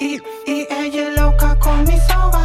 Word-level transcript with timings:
Y, 0.00 0.20
y 0.44 0.66
ella 0.68 1.08
es 1.08 1.16
loca 1.16 1.56
con 1.60 1.84
mi 1.84 1.96
soga, 2.00 2.42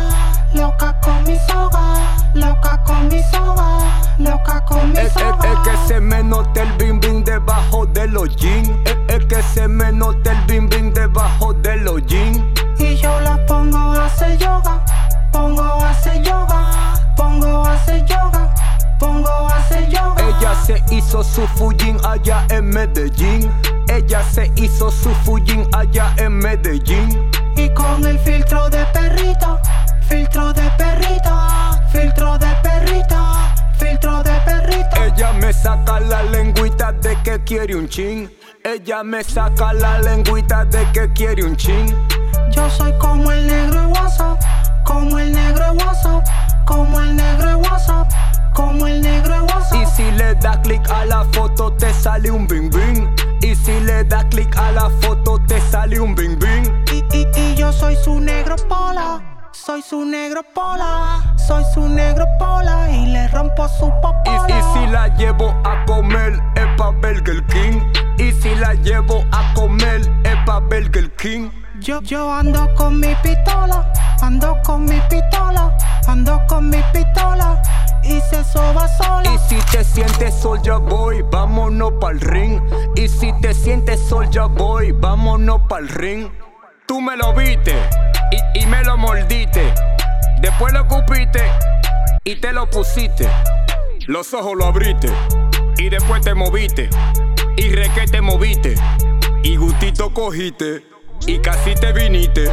loca 0.53 0.95
con 1.01 1.23
mi 1.23 1.35
soga, 1.47 2.15
loca 2.35 2.83
con 2.85 3.07
mi 3.07 3.23
soga, 3.31 4.03
loca 4.19 4.63
con 4.65 4.91
mi 4.91 4.97
soga. 5.09 5.51
Es, 5.51 5.59
que 5.67 5.87
se 5.87 5.99
me 5.99 6.21
nota 6.23 6.61
el 6.61 6.71
bim 6.73 6.99
bim 6.99 7.23
debajo 7.23 7.87
de 7.87 8.07
los 8.07 8.35
jeans. 8.35 8.69
Es, 9.07 9.25
que 9.25 9.41
se 9.41 9.67
me 9.67 9.91
nota 9.91 10.31
el 10.31 10.41
bim 10.45 10.64
se 20.65 20.83
hizo 20.89 21.23
su 21.23 21.45
fujin 21.47 21.97
allá 22.03 22.45
en 22.49 22.69
Medellín. 22.69 23.51
Ella 23.87 24.23
se 24.23 24.51
hizo 24.55 24.89
su 24.89 25.09
fujin 25.23 25.67
allá 25.73 26.13
en 26.17 26.39
Medellín. 26.39 27.29
Y 27.55 27.69
con 27.69 28.03
el 28.03 28.17
filtro 28.19 28.67
de 28.69 28.83
perrito, 28.87 29.59
filtro 30.09 30.51
de 30.53 30.63
perrito, 30.77 31.31
filtro 31.91 32.37
de 32.39 32.47
perrito, 32.63 33.15
filtro 33.77 34.23
de 34.23 34.31
perrito. 34.43 35.03
Ella 35.03 35.33
me 35.33 35.53
saca 35.53 35.99
la 35.99 36.23
lengüita 36.23 36.91
de 36.93 37.15
que 37.23 37.43
quiere 37.43 37.75
un 37.75 37.87
chin. 37.87 38.31
Ella 38.63 39.03
me 39.03 39.23
saca 39.23 39.71
la 39.71 39.99
lengüita 39.99 40.65
de 40.65 40.83
que 40.91 41.13
quiere 41.13 41.43
un 41.43 41.55
chin. 41.55 41.95
Yo 42.51 42.67
soy 42.71 42.91
como 42.97 43.31
el 43.31 43.45
negro 43.45 43.87
WhatsApp, 43.89 44.41
como 44.83 45.19
el 45.19 45.31
negro 45.31 45.73
WhatsApp, 45.73 46.25
como 46.65 46.99
el 46.99 47.15
negro 47.15 47.54
Y 50.45 50.47
si 50.47 50.53
le 50.53 50.53
da 50.53 50.61
click 50.61 50.89
a 50.91 51.05
la 51.05 51.25
foto 51.31 51.73
te 51.73 51.91
sale 51.91 52.29
un 52.29 52.45
bing 52.45 52.69
bing. 52.69 53.09
Y 53.41 53.55
si 53.55 53.79
le 53.79 54.03
da 54.03 54.23
click 54.29 54.55
a 54.57 54.71
la 54.71 54.91
foto 55.01 55.39
te 55.47 55.59
sale 55.71 55.99
un 55.99 56.13
bing 56.13 56.37
bing. 56.37 56.85
Y, 56.91 57.03
y, 57.39 57.55
yo 57.55 57.71
soy 57.71 57.95
su 57.95 58.19
negro 58.19 58.55
pola, 58.69 59.21
soy 59.51 59.81
su 59.81 60.05
negro 60.05 60.41
pola, 60.53 61.33
soy 61.35 61.63
su 61.73 61.87
negro 61.89 62.25
pola 62.37 62.91
y 62.91 63.07
le 63.07 63.27
rompo 63.29 63.67
su 63.67 63.91
popola. 64.01 64.45
Y, 64.47 64.51
y 64.51 64.63
si 64.73 64.91
la 64.91 65.07
llevo 65.15 65.49
a 65.63 65.83
comer 65.85 66.39
es 66.55 66.67
pa' 66.77 66.91
Burger 66.91 67.43
King. 67.47 67.81
Y 68.19 68.31
si 68.31 68.53
la 68.55 68.75
llevo 68.75 69.25
a 69.31 69.51
comer 69.55 70.01
es 70.23 70.35
pa' 70.45 70.59
Burger 70.59 71.11
King. 71.15 71.49
Yo, 71.79 72.01
yo 72.01 72.31
ando 72.31 72.71
con 72.75 72.99
mi 72.99 73.15
pistola, 73.23 73.91
ando 74.21 74.57
con 74.63 74.85
mi 74.85 75.01
pistola, 75.09 75.75
ando 76.07 76.39
con 76.47 76.69
mi 76.69 76.81
pistola 76.93 77.61
y 78.03 78.21
se 78.29 78.43
soba 78.43 78.87
sola. 78.87 79.34
Si 79.95 80.01
te 80.01 80.07
sientes 80.09 80.35
Soldier 80.41 80.79
Boy, 80.79 81.21
vámonos 81.31 81.93
pa'l 82.01 82.19
ring. 82.19 82.61
Y 82.97 83.07
si 83.07 83.31
te 83.39 83.53
sientes 83.53 83.97
Soldier 84.01 84.49
Boy, 84.49 84.91
vámonos 84.91 85.61
pa'l 85.69 85.87
ring. 85.87 86.29
Tú 86.85 86.99
me 86.99 87.15
lo 87.15 87.33
viste 87.33 87.73
y, 88.53 88.59
y 88.59 88.65
me 88.65 88.83
lo 88.83 88.97
mordiste. 88.97 89.73
Después 90.41 90.73
lo 90.73 90.85
cupiste 90.85 91.49
y 92.25 92.35
te 92.35 92.51
lo 92.51 92.69
pusiste. 92.69 93.29
Los 94.07 94.33
ojos 94.33 94.57
lo 94.57 94.65
abriste 94.65 95.07
y 95.77 95.87
después 95.87 96.21
te 96.23 96.33
moviste. 96.33 96.89
Y 97.55 97.69
re 97.69 97.89
que 97.95 98.05
te 98.05 98.19
moviste. 98.19 98.75
Y 99.43 99.55
gustito 99.55 100.13
cogiste 100.13 100.85
y 101.25 101.39
casi 101.39 101.73
te 101.73 101.93
viniste. 101.93 102.51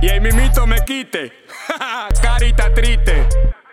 Y 0.00 0.08
ahí 0.08 0.20
mimito 0.20 0.66
me 0.66 0.82
quite. 0.86 1.34
Carita 2.22 2.72
triste. 2.72 3.28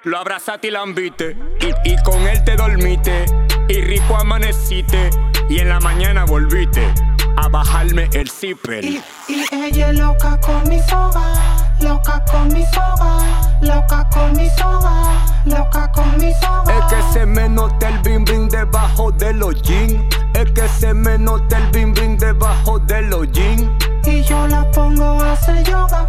Lo 0.05 0.19
abrazaste 0.19 0.67
y 0.67 0.71
la 0.71 0.81
ambiste. 0.81 1.35
Y, 1.59 1.91
y 1.91 1.95
con 2.03 2.27
él 2.27 2.43
te 2.43 2.55
dormiste. 2.55 3.25
Y 3.67 3.81
rico 3.81 4.15
amaneciste. 4.15 5.09
Y 5.49 5.59
en 5.59 5.69
la 5.69 5.79
mañana 5.79 6.25
volviste 6.25 6.93
a 7.37 7.47
bajarme 7.47 8.07
el 8.13 8.29
zipper. 8.29 8.85
Y, 8.85 9.01
y 9.27 9.45
ella 9.51 9.89
es 9.89 9.99
loca 9.99 10.39
con 10.41 10.69
mi 10.69 10.79
soga, 10.81 11.33
loca 11.81 12.23
con 12.31 12.47
mi 12.53 12.63
soga, 12.67 13.57
loca 13.61 14.07
con 14.11 14.33
mi 14.33 14.47
soga, 14.51 15.25
loca 15.45 15.91
con 15.91 16.17
mi 16.19 16.31
soga. 16.33 16.77
Es 16.77 16.93
que 16.93 17.13
se 17.13 17.25
me 17.25 17.49
nota 17.49 17.89
el 17.89 17.97
bim 17.99 18.23
bim 18.25 18.47
debajo 18.47 19.11
de 19.11 19.33
los 19.33 19.59
jeans. 19.63 19.95
Es 20.35 20.51
que 20.51 20.67
se 20.67 20.93
me 20.93 21.17
nota 21.17 21.57
el 21.57 21.67
bim 21.71 21.93
bim 21.93 22.15
debajo 22.15 22.77
de 22.77 23.01
los 23.01 23.31
jeans. 23.31 23.71
Y 24.05 24.21
yo 24.21 24.47
la 24.47 24.69
pongo 24.69 25.03
a 25.03 25.31
hacer 25.31 25.63
yoga, 25.63 26.07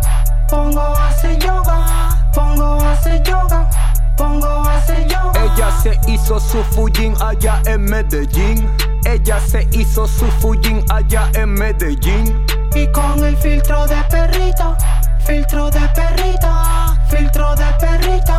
pongo 0.50 0.80
a 0.80 1.08
hacer 1.08 1.38
yoga, 1.38 2.30
pongo 2.34 2.64
a 2.64 2.92
hacer 2.92 3.22
yoga, 3.22 3.70
se 5.82 5.98
hizo 6.06 6.40
su 6.40 6.62
fujin 6.64 7.14
allá 7.20 7.62
en 7.66 7.84
Medellín. 7.84 8.68
Ella 9.04 9.38
se 9.40 9.68
hizo 9.72 10.06
su 10.06 10.26
fujin 10.40 10.84
allá 10.90 11.30
en 11.34 11.54
Medellín. 11.54 12.44
Y 12.74 12.86
con 12.92 13.24
el 13.24 13.36
filtro 13.36 13.86
de 13.86 13.96
perrito, 14.10 14.76
filtro 15.24 15.70
de 15.70 15.80
perrito, 15.94 16.48
filtro 17.08 17.54
de 17.56 17.64
perrito, 17.80 18.34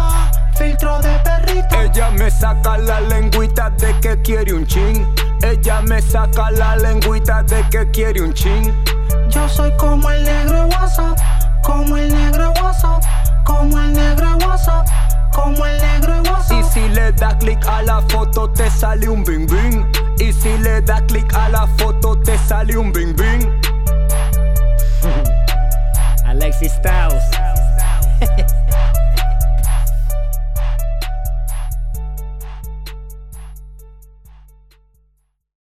filtro 0.58 1.00
de 1.02 1.20
perrito. 1.20 1.82
Ella 1.82 2.12
me 2.12 2.30
saca 2.30 2.78
la 2.78 3.02
lengüita 3.02 3.70
de 3.72 4.00
que 4.00 4.22
quiere 4.22 4.54
un 4.54 4.66
chin. 4.66 5.08
Ella 5.42 5.82
me 5.82 6.02
saca 6.02 6.52
la 6.52 6.76
lengüita 6.76 7.44
de 7.44 7.64
que 7.70 7.90
quiere 7.92 8.22
un 8.22 8.34
chin. 8.34 8.74
Yo 9.30 9.48
soy 9.48 9.72
como 9.78 10.10
el 10.10 10.24
negro 10.24 10.68
foto 18.10 18.50
te 18.50 18.70
sale 18.70 19.08
un 19.10 19.24
bing 19.24 19.48
bing. 19.48 19.86
Y 20.20 20.34
si 20.34 20.58
le 20.58 20.82
das 20.82 21.02
clic 21.04 21.34
a 21.34 21.50
la 21.50 21.68
foto 21.78 22.20
te 22.20 22.38
sale 22.38 22.78
un 22.78 22.92
bing 22.92 23.16
bing. 23.16 23.52
Alexis 26.26 26.74
Strauss. 26.74 27.37